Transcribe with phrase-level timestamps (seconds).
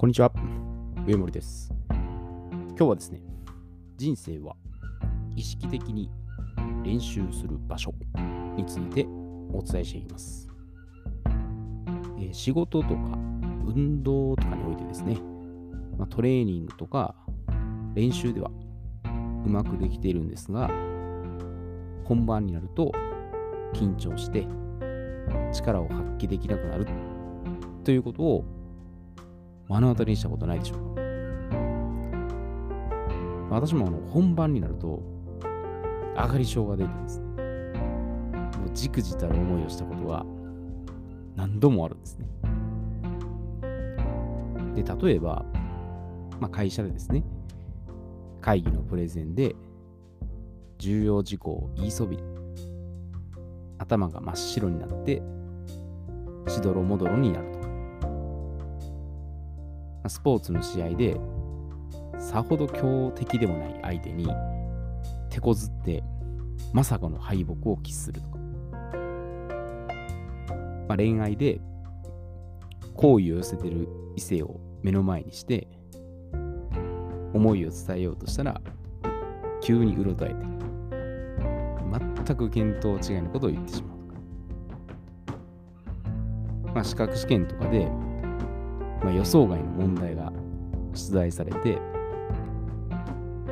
[0.00, 0.30] こんにちは。
[1.08, 1.74] 上森です。
[1.90, 3.20] 今日はですね、
[3.96, 4.54] 人生は
[5.34, 6.08] 意識的に
[6.84, 7.92] 練習する場所
[8.56, 9.08] について
[9.52, 10.48] お伝えしていきます。
[12.16, 12.94] えー仕事とか
[13.66, 15.16] 運動とかにおいてですね、
[15.98, 17.16] まあ、トレーニングとか
[17.96, 18.52] 練習では
[19.44, 20.68] うまくできているんですが、
[22.04, 22.92] 本番になると
[23.74, 24.46] 緊張して
[25.52, 26.86] 力を発揮できなくなる
[27.82, 28.57] ということを
[29.68, 31.02] 目の当たりにしたことないでしょうか。
[33.50, 35.02] 私もあの本番になると
[36.14, 37.24] 上がり症が出てですね
[38.58, 40.26] もうじくじたる思いをしたことが
[41.34, 42.26] 何度もあるんですね。
[44.74, 45.44] で例えば、
[46.40, 47.24] まあ、会社でですね
[48.40, 49.56] 会議のプレゼンで
[50.78, 52.18] 重要事項を言いそび
[53.78, 55.22] 頭が真っ白になって
[56.48, 57.57] しどろもどろになると。
[60.08, 61.16] スポーツの試合で
[62.18, 64.28] さほど強敵でもない相手に
[65.30, 66.02] 手こずって
[66.72, 68.38] まさかの敗北を喫するとか、
[70.88, 71.60] まあ、恋愛で
[72.94, 75.68] 好意を寄せてる異性を目の前にして
[77.32, 78.60] 思いを伝えようとしたら
[79.62, 80.34] 急にうろたえて
[82.24, 83.98] 全く見当違いのことを言ってしまう
[86.62, 87.88] とか、まあ、資格試験とかで
[89.02, 90.32] まあ、予想外の問題が
[90.94, 91.78] 出題されて、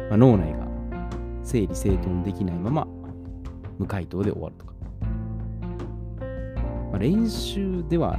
[0.09, 0.67] まあ、脳内が
[1.43, 2.87] 整理整頓できないまま
[3.79, 4.73] 無回答で終わるとか、
[6.91, 8.19] まあ、練習では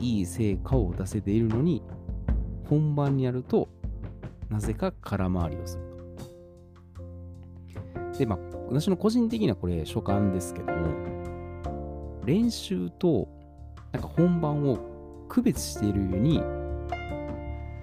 [0.00, 1.82] いい成果を出せているのに
[2.68, 3.68] 本番にやると
[4.48, 5.90] なぜか空回りをする。
[8.18, 10.88] で、まあ、私の個人的なこれ所感ですけども
[12.26, 13.28] 練習と
[13.92, 14.78] なんか本番を
[15.30, 16.42] 区別している上に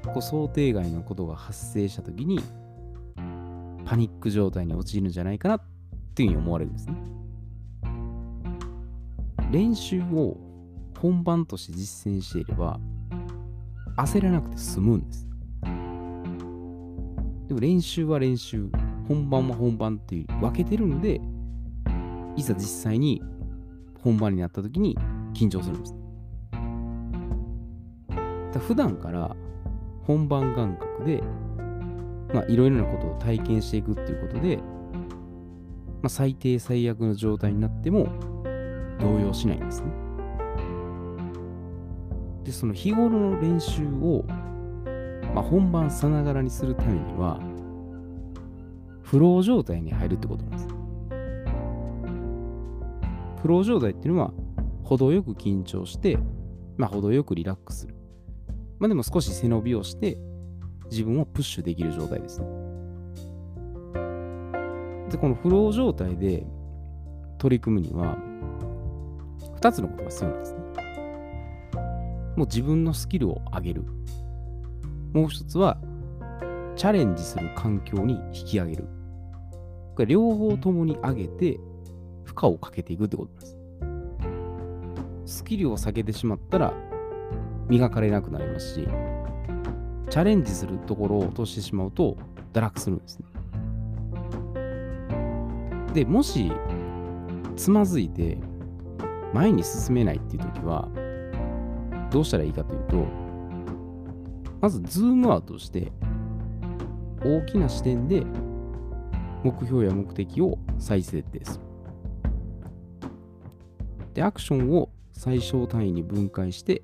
[0.06, 2.40] こう想定外のことが発生した時に
[3.86, 5.62] パニック状態に陥るんじゃないかなっ
[6.14, 6.96] ていうふうに思われるんですね。
[9.50, 10.38] 練習を
[11.00, 12.82] 本番として実践していれば
[13.96, 15.26] 焦らなくて済むんです。
[17.48, 18.70] でも練習は練習、
[19.08, 21.22] 本番は本番っていう分けてるので
[22.36, 23.24] いざ実際に
[24.04, 24.98] 本番になった時に
[25.34, 26.07] 緊張するんです。
[28.60, 29.36] 普段から
[30.04, 31.24] 本番感覚で、
[32.50, 34.58] いろいろなことを体験していくっていうことで、
[36.02, 38.08] まあ、最低最悪の状態になっても
[39.00, 39.88] 動揺しないんですね。
[42.44, 44.24] で、その日頃の練習を、
[45.34, 47.40] まあ、本番さながらにするためには、
[49.02, 50.68] フロー状態に入るってことなんです。
[53.42, 54.34] フロー状態っていうのは、
[54.84, 56.18] 程よく緊張して、
[56.78, 57.97] まあ、程よくリラックスする。
[58.80, 60.18] まあでも少し背伸びをして
[60.90, 62.48] 自分をプッシュできる状態ですね。
[65.10, 66.46] で、このフロー状態で
[67.38, 68.18] 取り組むには
[69.62, 70.60] 2つのことが必要なんですね。
[72.36, 73.84] もう自分のスキルを上げる。
[75.14, 75.78] もう一つは
[76.76, 78.88] チャレンジする環境に引き上げる。
[79.96, 81.60] これ両方ともに上げて
[82.24, 83.46] 負荷をかけていくってことなんで
[85.26, 85.38] す。
[85.38, 86.74] スキルを下げてしまったら
[87.70, 88.88] 磨かれなくなりますし、
[90.10, 92.18] チャレンジするところを落としてしまうと
[92.54, 93.26] 堕落するんですね。
[95.94, 96.52] で、もし、
[97.56, 98.38] つまずいて
[99.34, 100.88] 前に進めないっていう時は、
[102.12, 103.06] どうしたらいいかというと、
[104.62, 105.92] まずズームアウトして、
[107.24, 108.24] 大きな視点で
[109.44, 111.66] 目標や目的を再設定する。
[114.14, 116.84] で、アクションを最小単位に分解して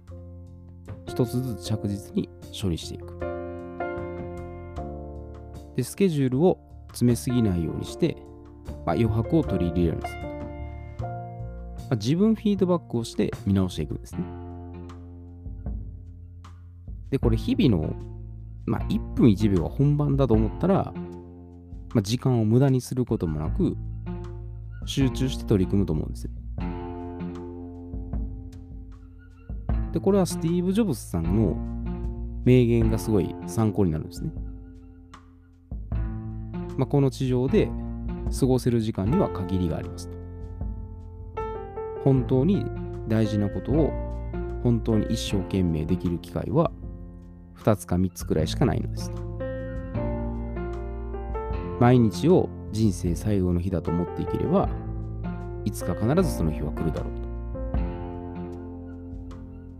[1.13, 2.28] 一つずつ着実に
[2.59, 3.19] 処理していく。
[5.75, 6.57] で、スケジュールを
[6.88, 8.18] 詰めすぎないようにして、
[8.84, 10.22] まあ、余白を取り入れるようにする。
[10.22, 11.07] ま
[11.91, 14.23] あ、自分フィードバックをして見直していくんですね。
[17.11, 17.93] で、これ日々の、
[18.66, 20.93] まあ、1分1秒が本番だと思ったら、
[21.93, 23.78] まあ、時間を無駄にすることもなく、
[24.88, 26.32] 集中して取り組むと思うんですよ。
[29.93, 31.55] で、これはスティーブ・ジョブズさんの
[32.43, 34.31] 名言がすごい参考になるんですね。
[36.78, 37.69] まあ、この地上で
[38.37, 40.17] 過ごせる時間には限りがありますと。
[42.03, 42.66] 本当に
[43.07, 43.91] 大事なことを
[44.63, 46.72] 本当に一生懸命できる機会は
[47.57, 49.22] 2つか3つくらいしかないのですと。
[51.79, 54.69] 毎日を人生最後の日だと思っていければ
[55.66, 57.33] いつか必ずその日は来るだろうと。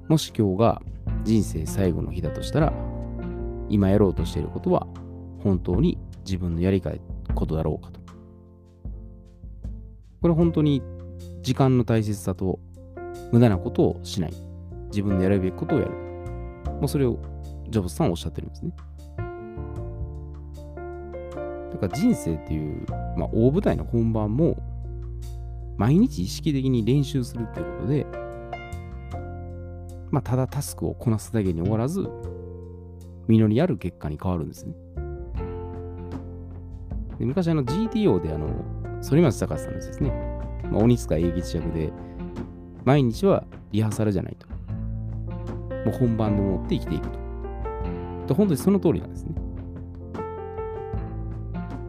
[0.08, 0.82] もし今日が
[1.24, 2.74] 人生最後の日だとしたら、
[3.70, 4.86] 今やろうとしていることは
[5.42, 7.02] 本当に自分のやりたい
[7.34, 8.00] ことだろうかと。
[10.22, 10.82] これ本当に
[11.42, 12.60] 時間の大切さと
[13.32, 14.34] 無駄なことをしない。
[14.88, 15.92] 自分のやるべきことをやる。
[15.92, 17.18] もうそれを
[17.70, 18.72] ジョブズさんおっしゃってるんですね。
[21.72, 22.86] だから人生っていう、
[23.18, 24.56] まあ、大舞台の本番も
[25.78, 28.06] 毎日意識的に練習するっていうことで、
[30.14, 32.08] まあ、ただタスクをこなすだけに終わらず、
[33.28, 34.76] 実りある結果に変わるんですね。
[37.18, 38.48] で昔あの GTO であの、
[39.02, 40.12] 反町隆史さんですね、
[40.70, 41.92] まあ、鬼塚英吉役で、
[42.86, 44.48] 毎日はリハーサルじゃないと。
[44.48, 47.18] もう本番でもって生きていくと。
[48.28, 49.34] で本当にその通りなんですね。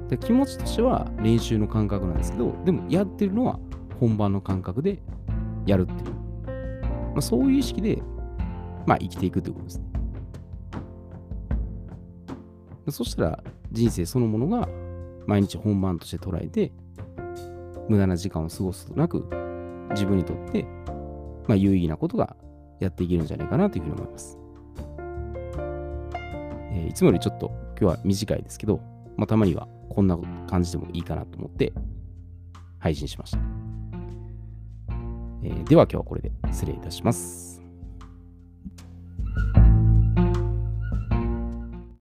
[0.08, 3.58] で気持ちとしては練習の感覚なんですけど、でもやってるのは
[4.00, 5.02] 本番の感覚で
[5.66, 6.14] やるっていう。
[7.12, 8.02] まあ、そういう意識で、
[8.86, 9.84] まあ、生きていくということですね。
[12.90, 14.68] そしたら人生そのものが
[15.26, 16.72] 毎日本番として捉えて、
[17.88, 19.26] 無駄な時間を過ごすことなく、
[19.90, 20.64] 自分にとって、
[21.46, 22.36] まあ、有意義なことが
[22.80, 24.38] やっていけるんじゃないかなというふうに思います。
[26.72, 27.46] えー、いつもよりちょっと
[27.80, 28.80] 今日は短いですけど、
[29.16, 31.72] まあ、たまにはこんな感じでもいいかなと思って
[32.78, 33.38] 配信しました。
[35.42, 37.53] えー、では今日はこれで失礼いたします。